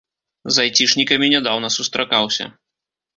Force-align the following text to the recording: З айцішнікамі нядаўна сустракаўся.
З 0.53 0.61
айцішнікамі 0.63 1.29
нядаўна 1.33 1.69
сустракаўся. 1.77 2.49